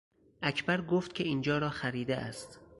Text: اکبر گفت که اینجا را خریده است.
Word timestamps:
اکبر 0.41 0.81
گفت 0.81 1.13
که 1.15 1.23
اینجا 1.23 1.57
را 1.57 1.69
خریده 1.69 2.15
است. 2.17 2.59